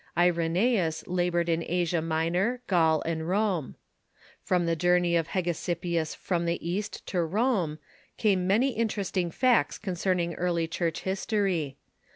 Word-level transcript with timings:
Irenreus 0.17 1.03
labored 1.05 1.47
in 1.47 1.61
Asia 1.61 2.01
Minor, 2.01 2.59
Gaul, 2.65 3.03
and 3.03 3.29
Rome. 3.29 3.75
From 4.41 4.65
the 4.65 4.75
journey 4.75 5.15
of 5.15 5.27
Hegesippus 5.27 6.15
from 6.15 6.45
the 6.45 6.57
East 6.67 7.05
to 7.05 7.21
Rome 7.21 7.77
came 8.17 8.47
many 8.47 8.69
interesting 8.71 9.29
facts 9.29 9.77
concerning 9.77 10.33
early 10.33 10.67
Church 10.67 11.01
history. 11.01 11.77